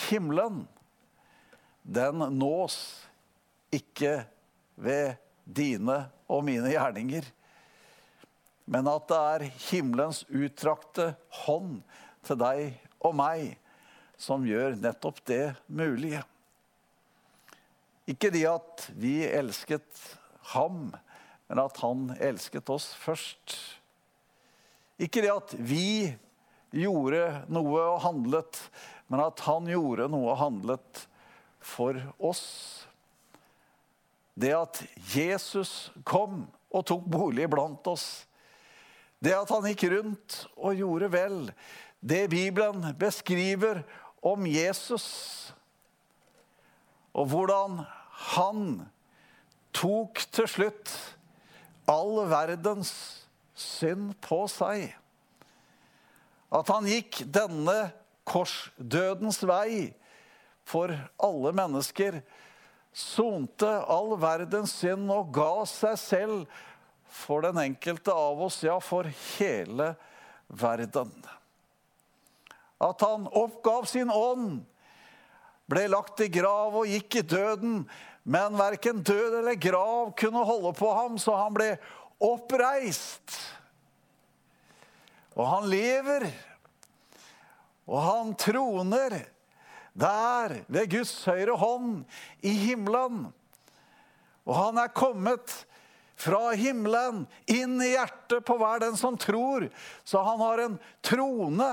himmelen, 0.08 0.64
den 1.82 2.24
nås 2.38 2.78
ikke 3.74 4.24
ved 4.74 5.16
dine 5.44 6.06
og 6.26 6.44
mine 6.46 6.72
gjerninger, 6.72 7.26
men 8.66 8.88
at 8.90 9.06
det 9.10 9.18
er 9.32 9.44
himmelens 9.68 10.24
uttrakte 10.26 11.12
hånd 11.44 11.78
til 12.26 12.40
deg 12.40 12.80
og 13.06 13.14
meg 13.14 13.52
som 14.18 14.46
gjør 14.48 14.74
nettopp 14.80 15.20
det 15.28 15.54
mulige. 15.66 16.22
Ikke 18.10 18.30
det 18.34 18.44
at 18.48 18.86
vi 18.98 19.20
elsket 19.26 20.02
ham, 20.54 20.90
men 21.46 21.62
at 21.62 21.78
han 21.82 22.08
elsket 22.22 22.70
oss 22.70 22.92
først. 22.98 23.56
Ikke 25.02 25.22
det 25.22 25.32
at 25.34 25.54
vi 25.58 26.14
gjorde 26.74 27.22
noe 27.52 27.82
og 27.92 28.02
handlet, 28.04 28.60
men 29.06 29.22
at 29.22 29.42
han 29.46 29.68
gjorde 29.70 30.08
noe 30.10 30.32
og 30.32 30.40
handlet 30.40 31.02
for 31.62 31.98
oss. 32.18 32.46
Det 34.36 34.52
at 34.54 34.82
Jesus 35.14 35.90
kom 36.04 36.44
og 36.74 36.86
tok 36.88 37.06
bolig 37.08 37.48
blant 37.50 37.86
oss. 37.88 38.26
Det 39.22 39.32
at 39.34 39.50
han 39.54 39.66
gikk 39.70 39.86
rundt 39.94 40.42
og 40.56 40.76
gjorde 40.76 41.10
vel. 41.14 41.38
Det 42.00 42.26
Bibelen 42.30 42.84
beskriver 42.98 43.80
om 44.20 44.44
Jesus. 44.46 45.06
Og 47.16 47.30
hvordan 47.32 47.80
han 48.36 48.66
tok 49.76 50.20
til 50.34 50.48
slutt 50.50 50.92
all 51.88 52.26
verdens 52.28 52.92
synd 53.56 54.14
på 54.24 54.44
seg. 54.50 54.90
At 56.52 56.68
han 56.70 56.88
gikk 56.88 57.22
denne 57.32 57.76
korsdødens 58.26 59.40
vei 59.46 59.92
for 60.66 60.92
alle 61.22 61.52
mennesker. 61.56 62.20
Sonte 62.96 63.68
all 63.68 64.14
verdens 64.20 64.74
synd 64.80 65.10
og 65.12 65.30
ga 65.36 65.66
seg 65.68 65.98
selv 66.00 66.62
for 67.16 67.44
den 67.46 67.58
enkelte 67.62 68.12
av 68.12 68.40
oss, 68.48 68.62
ja, 68.64 68.76
for 68.82 69.08
hele 69.36 69.92
verden. 70.48 71.12
At 72.82 73.00
han 73.04 73.28
oppgav 73.30 73.86
sin 73.88 74.10
ånd, 74.12 74.64
ble 75.66 75.86
lagt 75.90 76.20
i 76.22 76.28
grav 76.30 76.76
og 76.82 76.90
gikk 76.90 77.20
i 77.20 77.26
døden, 77.26 77.80
men 78.26 78.58
verken 78.58 79.02
død 79.06 79.40
eller 79.40 79.58
grav 79.58 80.12
kunne 80.18 80.44
holde 80.46 80.72
på 80.78 80.90
ham, 80.94 81.16
så 81.18 81.34
han 81.38 81.54
ble 81.54 81.72
oppreist. 82.22 83.34
Og 85.36 85.46
han 85.50 85.66
lever, 85.70 86.28
og 87.86 88.02
han 88.02 88.34
troner 88.38 89.20
der 89.96 90.60
ved 90.66 90.90
Guds 90.92 91.14
høyre 91.24 91.56
hånd 91.56 92.02
i 92.44 92.52
himmelen. 92.66 93.26
Og 94.46 94.54
han 94.58 94.78
er 94.82 94.94
kommet 94.94 95.54
fra 96.16 96.50
himmelen 96.56 97.24
inn 97.50 97.78
i 97.82 97.92
hjertet 97.94 98.44
på 98.46 98.56
hver 98.60 98.82
den 98.84 98.96
som 98.98 99.16
tror. 99.20 99.68
Så 100.04 100.22
han 100.22 100.42
har 100.42 100.62
en 100.64 100.78
trone 101.04 101.70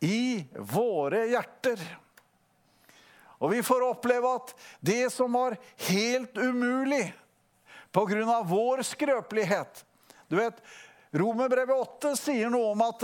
i 0.00 0.44
våre 0.56 1.26
hjerter. 1.28 1.82
Og 3.40 3.52
vi 3.54 3.62
får 3.64 3.84
oppleve 3.88 4.34
at 4.36 4.54
det 4.84 5.02
som 5.12 5.32
var 5.36 5.56
helt 5.90 6.36
umulig 6.36 7.04
pga. 7.92 8.42
vår 8.46 8.82
skrøpelighet 8.82 9.84
Du 10.28 10.36
vet, 10.36 10.54
Romerbrevet 11.10 11.74
8 11.74 12.14
sier 12.16 12.50
noe 12.52 12.70
om 12.70 12.82
at 12.86 13.02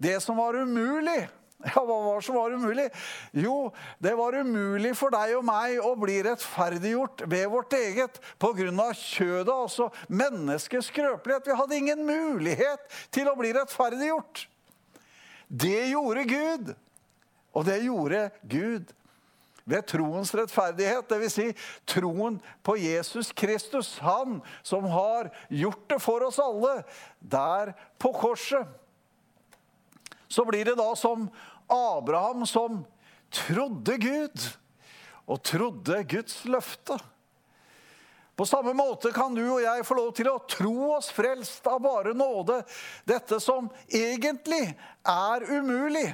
det 0.00 0.14
som 0.24 0.38
var 0.40 0.56
umulig 0.56 1.28
ja, 1.74 1.82
Hva 1.82 1.98
var 2.04 2.18
det 2.18 2.26
som 2.26 2.38
var 2.38 2.54
umulig? 2.54 2.86
Jo, 3.32 3.56
det 4.02 4.14
var 4.18 4.34
umulig 4.34 4.94
for 4.98 5.14
deg 5.14 5.36
og 5.38 5.44
meg 5.46 5.78
å 5.82 5.92
bli 5.98 6.18
rettferdiggjort 6.26 7.26
ved 7.30 7.48
vårt 7.52 7.76
eget 7.78 8.18
pga. 8.42 8.88
kjødet, 8.92 9.52
altså 9.52 9.90
menneskets 10.08 10.90
skrøpelighet. 10.90 11.46
Vi 11.46 11.58
hadde 11.58 11.78
ingen 11.78 12.06
mulighet 12.06 12.88
til 13.10 13.30
å 13.30 13.36
bli 13.38 13.52
rettferdiggjort. 13.54 14.46
Det 15.46 15.90
gjorde 15.92 16.24
Gud. 16.24 16.74
Og 17.52 17.64
det 17.68 17.82
gjorde 17.84 18.30
Gud 18.48 18.92
ved 19.68 19.84
troens 19.86 20.32
rettferdighet, 20.34 21.06
dvs. 21.06 21.34
Si, 21.36 21.48
troen 21.86 22.38
på 22.66 22.76
Jesus 22.80 23.30
Kristus, 23.36 23.94
han 24.02 24.40
som 24.66 24.88
har 24.90 25.30
gjort 25.52 25.84
det 25.92 26.00
for 26.02 26.24
oss 26.26 26.40
alle 26.42 26.80
der 27.20 27.74
på 28.02 28.10
korset. 28.16 28.66
Så 30.32 30.44
blir 30.48 30.64
det 30.64 30.78
da 30.80 30.94
som 30.96 31.28
Abraham 31.68 32.46
som 32.46 32.82
trodde 33.32 33.96
Gud 33.98 34.48
og 35.26 35.42
trodde 35.46 36.02
Guds 36.10 36.42
løfte. 36.44 36.98
På 38.36 38.46
samme 38.48 38.72
måte 38.74 39.12
kan 39.12 39.34
du 39.36 39.42
og 39.44 39.60
jeg 39.62 39.84
få 39.86 39.96
lov 39.98 40.12
til 40.16 40.30
å 40.30 40.40
tro 40.48 40.74
oss 40.96 41.10
frelst 41.12 41.66
av 41.68 41.82
bare 41.84 42.14
nåde, 42.16 42.62
dette 43.04 43.38
som 43.44 43.68
egentlig 43.92 44.72
er 45.06 45.44
umulig, 45.52 46.08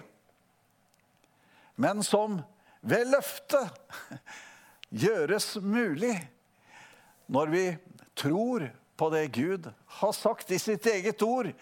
men 1.78 2.02
som 2.02 2.40
ved 2.82 3.06
løftet 3.12 3.70
gjøres 5.04 5.54
mulig 5.62 6.16
når 7.30 7.54
vi 7.54 7.64
tror 8.18 8.66
på 8.98 9.10
det 9.14 9.28
Gud 9.36 9.68
har 10.00 10.12
sagt 10.16 10.50
i 10.50 10.58
sitt 10.58 10.86
eget 10.90 11.22
ord. 11.22 11.52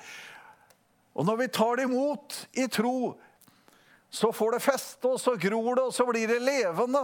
Og 1.17 1.27
når 1.29 1.41
vi 1.43 1.49
tar 1.53 1.77
det 1.77 1.87
imot 1.89 2.39
i 2.57 2.65
tro, 2.73 3.13
så 4.17 4.33
får 4.33 4.57
det 4.57 4.65
feste, 4.65 5.05
og 5.11 5.21
så 5.21 5.35
gror 5.37 5.75
det, 5.77 5.83
og 5.91 5.93
så 5.95 6.07
blir 6.09 6.31
det 6.31 6.41
levende. 6.41 7.03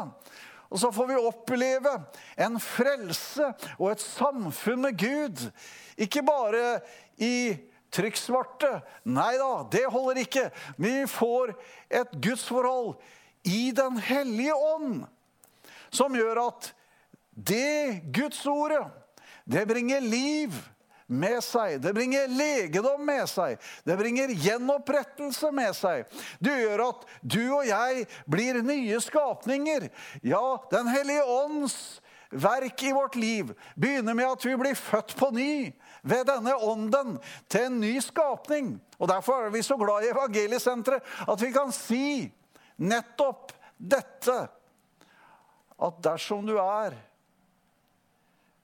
Og 0.72 0.80
så 0.80 0.88
får 0.94 1.10
vi 1.10 1.18
oppleve 1.20 1.90
en 2.40 2.56
frelse 2.56 3.50
og 3.76 3.90
et 3.90 4.00
samfunn 4.00 4.80
med 4.86 4.96
Gud. 4.96 5.42
Ikke 6.00 6.22
bare 6.24 6.78
i 7.20 7.52
trykksvarte. 7.92 8.78
Nei 9.04 9.34
da, 9.36 9.50
det 9.68 9.84
holder 9.92 10.22
ikke. 10.22 10.46
Men 10.78 11.02
vi 11.02 11.10
får 11.12 11.52
et 12.00 12.16
gudsforhold 12.16 12.94
i 13.44 13.74
Den 13.76 13.98
hellige 14.00 14.54
ånd, 14.54 15.02
som 15.92 16.16
gjør 16.16 16.46
at 16.46 16.72
det 17.32 18.00
gudsordet, 18.14 18.86
det 19.44 19.66
bringer 19.68 20.00
liv 20.00 20.54
med 21.12 21.40
seg. 21.44 21.78
Det 21.82 21.92
bringer 21.94 22.30
legedom 22.32 23.04
med 23.06 23.28
seg. 23.30 23.60
Det 23.84 23.96
bringer 24.00 24.32
gjenopprettelse 24.32 25.52
med 25.54 25.76
seg. 25.76 26.06
Det 26.42 26.54
gjør 26.64 26.86
at 26.88 27.04
du 27.20 27.42
og 27.44 27.66
jeg 27.68 28.06
blir 28.30 28.62
nye 28.64 29.00
skapninger. 29.04 29.90
Ja, 30.24 30.46
Den 30.72 30.88
hellige 30.88 31.24
ånds 31.28 31.76
verk 32.32 32.82
i 32.82 32.92
vårt 32.92 33.14
liv 33.20 33.52
begynner 33.76 34.16
med 34.16 34.30
at 34.30 34.44
vi 34.46 34.56
blir 34.56 34.78
født 34.78 35.14
på 35.18 35.28
ny 35.36 35.72
ved 36.02 36.24
denne 36.26 36.54
ånden 36.56 37.18
til 37.52 37.68
en 37.68 37.80
ny 37.82 37.94
skapning. 38.02 38.74
Og 38.98 39.08
Derfor 39.10 39.46
er 39.46 39.54
vi 39.54 39.62
så 39.62 39.76
glad 39.76 40.06
i 40.06 40.12
Evangeliesenteret 40.14 41.28
at 41.28 41.42
vi 41.42 41.52
kan 41.54 41.72
si 41.74 42.06
nettopp 42.80 43.52
dette. 43.76 44.38
At 45.82 46.02
dersom 46.04 46.46
du 46.46 46.56
er 46.58 46.96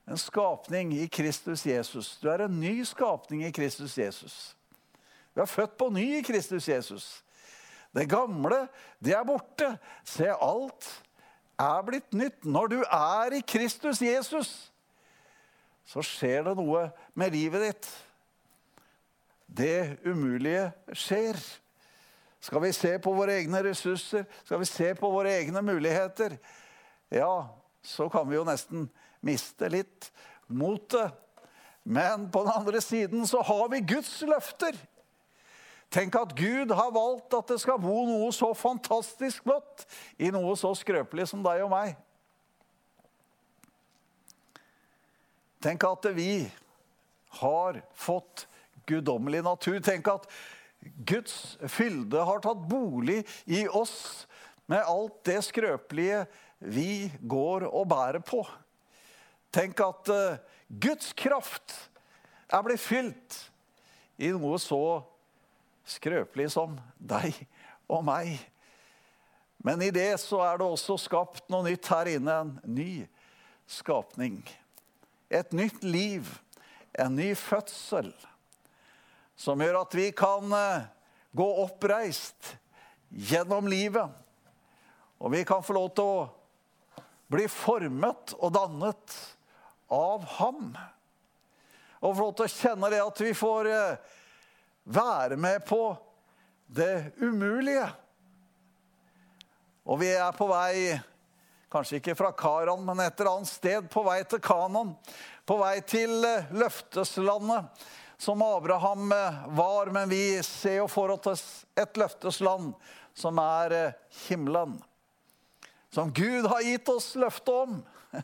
en 0.08 0.18
skapning 0.18 0.94
i 0.94 1.06
Kristus 1.06 1.66
Jesus. 1.66 2.16
Du 2.22 2.28
er 2.28 2.44
en 2.44 2.60
ny 2.60 2.80
skapning 2.84 3.44
i 3.44 3.52
Kristus 3.52 3.98
Jesus. 3.98 4.56
Du 5.34 5.40
er 5.40 5.50
født 5.50 5.76
på 5.78 5.90
ny 5.92 6.06
i 6.18 6.22
Kristus 6.22 6.68
Jesus. 6.68 7.24
Det 7.94 8.08
gamle, 8.08 8.66
det 9.04 9.12
er 9.16 9.24
borte. 9.24 9.74
Se, 10.04 10.30
alt 10.32 10.88
er 11.58 11.84
blitt 11.84 12.12
nytt. 12.12 12.44
Når 12.44 12.66
du 12.72 12.78
er 12.82 13.36
i 13.36 13.44
Kristus 13.44 14.02
Jesus, 14.02 14.72
så 15.88 16.04
skjer 16.04 16.44
det 16.48 16.56
noe 16.56 16.88
med 17.14 17.32
livet 17.36 17.66
ditt. 17.66 17.88
Det 19.46 19.98
umulige 20.04 20.70
skjer. 20.92 21.36
Skal 22.40 22.62
vi 22.62 22.72
se 22.72 22.94
på 23.02 23.12
våre 23.12 23.40
egne 23.40 23.60
ressurser, 23.66 24.24
skal 24.44 24.60
vi 24.62 24.68
se 24.68 24.92
på 24.94 25.10
våre 25.10 25.32
egne 25.40 25.62
muligheter, 25.62 26.36
ja, 27.10 27.48
så 27.82 28.06
kan 28.12 28.28
vi 28.28 28.36
jo 28.36 28.44
nesten 28.46 28.86
miste 29.24 29.70
litt 29.72 30.10
motet. 30.46 31.14
Men 31.88 32.26
på 32.30 32.42
den 32.44 32.52
andre 32.52 32.80
siden 32.84 33.26
så 33.26 33.40
har 33.42 33.68
vi 33.72 33.80
Guds 33.80 34.20
løfter. 34.28 34.76
Tenk 35.88 36.18
at 36.20 36.34
Gud 36.36 36.74
har 36.76 36.92
valgt 36.92 37.32
at 37.32 37.48
det 37.48 37.62
skal 37.62 37.80
bo 37.80 38.02
noe 38.04 38.28
så 38.36 38.50
fantastisk 38.52 39.46
flott 39.46 39.86
i 40.20 40.28
noe 40.34 40.52
så 40.60 40.74
skrøpelig 40.76 41.30
som 41.30 41.40
deg 41.44 41.64
og 41.64 41.72
meg. 41.72 41.96
Tenk 45.64 45.88
at 45.88 46.10
vi 46.14 46.44
har 47.40 47.80
fått 47.96 48.44
guddommelig 48.88 49.40
natur. 49.46 49.80
Tenk 49.84 50.12
at 50.12 50.28
Guds 51.08 51.56
fylde 51.72 52.20
har 52.24 52.44
tatt 52.44 52.60
bolig 52.68 53.22
i 53.48 53.64
oss 53.66 54.28
med 54.68 54.84
alt 54.84 55.22
det 55.26 55.40
skrøpelige 55.48 56.26
vi 56.58 57.08
går 57.24 57.64
og 57.68 57.88
bærer 57.90 58.22
på. 58.24 58.44
Tenk 59.54 59.80
at 59.80 60.10
uh, 60.12 60.38
Guds 60.68 61.12
kraft 61.16 61.74
er 62.48 62.64
blitt 62.64 62.82
fylt 62.82 63.38
i 64.20 64.30
noe 64.34 64.58
så 64.60 65.00
skrøpelig 65.88 66.50
som 66.52 66.76
deg 66.98 67.36
og 67.88 68.04
meg. 68.04 68.34
Men 69.64 69.82
i 69.82 69.90
det 69.94 70.10
så 70.22 70.42
er 70.44 70.60
det 70.60 70.68
også 70.68 70.98
skapt 71.00 71.48
noe 71.52 71.64
nytt 71.66 71.88
her 71.90 72.10
inne. 72.12 72.36
En 72.44 72.52
ny 72.76 73.06
skapning. 73.68 74.42
Et 75.32 75.56
nytt 75.56 75.82
liv. 75.84 76.28
En 76.98 77.16
ny 77.16 77.32
fødsel. 77.38 78.12
Som 79.38 79.62
gjør 79.62 79.80
at 79.82 79.96
vi 79.96 80.10
kan 80.16 80.52
uh, 80.52 80.86
gå 81.32 81.48
oppreist 81.64 82.56
gjennom 83.08 83.68
livet. 83.70 84.12
Og 85.18 85.32
vi 85.32 85.42
kan 85.46 85.64
få 85.64 85.74
lov 85.78 85.90
til 85.96 86.04
å 86.04 86.28
bli 87.28 87.48
formet 87.50 88.34
og 88.38 88.52
dannet 88.54 89.16
av 89.88 90.24
ham. 90.38 90.72
Og 92.04 92.14
til 92.36 92.46
å 92.46 92.52
kjenne 92.52 92.90
det 92.92 93.00
at 93.02 93.22
vi 93.22 93.32
får 93.34 93.70
eh, 93.72 94.16
være 94.88 95.38
med 95.40 95.64
på 95.66 95.82
det 96.66 97.12
umulige. 97.18 97.88
Og 99.88 100.00
vi 100.02 100.10
er 100.12 100.36
på 100.36 100.46
vei, 100.50 100.98
kanskje 101.72 101.98
ikke 101.98 102.16
fra 102.18 102.30
Karan, 102.36 102.84
men 102.86 103.00
et 103.02 103.18
eller 103.18 103.38
annet 103.38 103.50
sted, 103.50 103.88
på 103.90 104.04
vei 104.06 104.20
til 104.28 104.42
Kanan. 104.44 104.94
På 105.48 105.58
vei 105.62 105.78
til 105.88 106.20
eh, 106.28 106.52
løfteslandet 106.54 107.88
som 108.18 108.42
Abraham 108.42 109.12
eh, 109.12 109.42
var, 109.58 109.90
men 109.94 110.12
vi 110.12 110.38
ser 110.46 110.82
jo 110.82 110.88
for 110.92 111.16
oss 111.16 111.64
et 111.78 111.98
løftesland 111.98 112.74
som 113.18 113.42
er 113.42 113.94
himmelen. 114.28 114.76
Som 115.90 116.12
Gud 116.14 116.46
har 116.46 116.62
gitt 116.62 116.88
oss 116.92 117.14
løfte 117.18 117.54
om. 117.64 117.78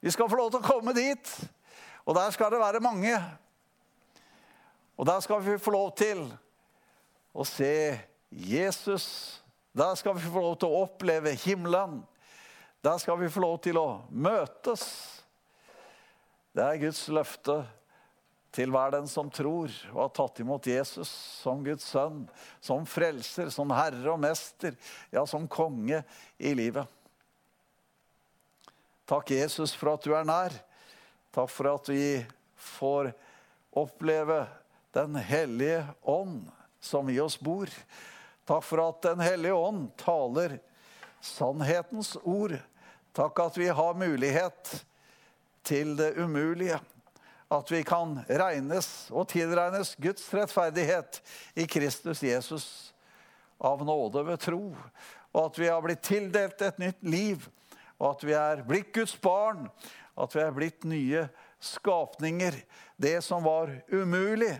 Vi 0.00 0.10
skal 0.10 0.28
få 0.30 0.38
lov 0.38 0.50
til 0.52 0.60
å 0.62 0.68
komme 0.68 0.94
dit, 0.94 1.30
og 2.06 2.14
der 2.16 2.30
skal 2.34 2.52
det 2.54 2.60
være 2.62 2.82
mange. 2.82 3.14
Og 4.98 5.06
der 5.06 5.20
skal 5.22 5.42
vi 5.42 5.58
få 5.62 5.74
lov 5.74 5.90
til 5.98 6.24
å 7.34 7.44
se 7.46 7.98
Jesus. 8.30 9.06
Der 9.74 9.94
skal 9.98 10.16
vi 10.16 10.26
få 10.26 10.42
lov 10.42 10.56
til 10.58 10.70
å 10.70 10.84
oppleve 10.86 11.34
himmelen. 11.44 12.00
Der 12.82 12.98
skal 13.02 13.18
vi 13.20 13.30
få 13.30 13.42
lov 13.42 13.58
til 13.62 13.78
å 13.78 13.88
møtes. 14.10 14.86
Det 16.54 16.64
er 16.64 16.80
Guds 16.82 17.04
løfte 17.14 17.60
til 18.54 18.72
hver 18.72 18.94
den 18.94 19.06
som 19.10 19.28
tror 19.30 19.70
og 19.92 20.00
har 20.00 20.14
tatt 20.16 20.40
imot 20.42 20.66
Jesus 20.66 21.10
som 21.42 21.60
Guds 21.62 21.86
sønn, 21.92 22.24
som 22.64 22.86
frelser, 22.88 23.52
som 23.54 23.70
herre 23.76 24.14
og 24.14 24.18
mester, 24.22 24.74
ja, 25.14 25.22
som 25.28 25.46
konge 25.50 26.00
i 26.38 26.54
livet. 26.58 26.86
Takk, 29.08 29.30
Jesus, 29.30 29.72
for 29.72 29.94
at 29.94 30.04
du 30.04 30.12
er 30.12 30.26
nær. 30.28 30.52
Takk 31.32 31.48
for 31.48 31.70
at 31.70 31.88
vi 31.88 32.20
får 32.60 33.14
oppleve 33.72 34.42
Den 34.92 35.16
hellige 35.16 35.86
ånd 36.02 36.50
som 36.80 37.08
i 37.08 37.16
oss 37.20 37.38
bor. 37.40 37.72
Takk 38.44 38.66
for 38.68 38.82
at 38.84 39.00
Den 39.06 39.24
hellige 39.24 39.56
ånd 39.56 39.88
taler 39.96 40.58
sannhetens 41.24 42.18
ord. 42.20 42.58
Takk 43.16 43.40
at 43.46 43.56
vi 43.56 43.72
har 43.72 43.96
mulighet 43.96 44.76
til 45.64 45.96
det 45.96 46.12
umulige. 46.20 46.76
At 47.48 47.72
vi 47.72 47.80
kan 47.88 48.18
regnes 48.28 49.08
og 49.08 49.30
tilregnes 49.32 49.94
Guds 49.96 50.28
rettferdighet 50.36 51.22
i 51.56 51.64
Kristus 51.64 52.20
Jesus 52.22 52.66
av 53.56 53.80
nåde 53.88 54.20
ved 54.28 54.44
tro. 54.44 54.66
Og 55.32 55.46
at 55.46 55.62
vi 55.64 55.72
har 55.72 55.80
blitt 55.80 56.04
tildelt 56.04 56.60
et 56.60 56.84
nytt 56.84 57.08
liv. 57.08 57.48
Og 57.98 58.14
at 58.14 58.24
vi 58.26 58.34
er 58.38 58.64
blitt 58.66 58.92
Guds 58.94 59.16
barn. 59.20 59.66
At 60.18 60.34
vi 60.34 60.42
er 60.42 60.54
blitt 60.54 60.86
nye 60.88 61.26
skapninger. 61.62 62.54
Det 62.96 63.18
som 63.26 63.44
var 63.46 63.72
umulig, 63.90 64.54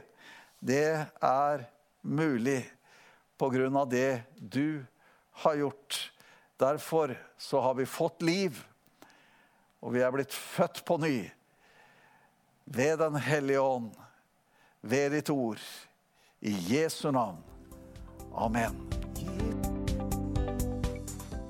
det 0.59 1.07
er 1.23 1.67
mulig 2.03 2.63
på 3.39 3.51
grunn 3.51 3.77
av 3.79 3.89
det 3.91 4.23
du 4.39 4.85
har 5.43 5.59
gjort. 5.59 5.99
Derfor 6.59 7.15
så 7.39 7.61
har 7.63 7.75
vi 7.79 7.87
fått 7.87 8.23
liv, 8.23 8.59
og 9.79 9.95
vi 9.95 10.03
er 10.03 10.15
blitt 10.15 10.35
født 10.35 10.83
på 10.87 10.99
ny 10.99 11.31
ved 12.69 12.99
Den 12.99 13.15
hellige 13.17 13.61
ånd, 13.61 13.93
ved 14.81 15.13
ditt 15.13 15.31
ord. 15.31 15.63
I 16.41 16.53
Jesu 16.69 17.11
navn. 17.11 17.43
Amen. 18.35 18.98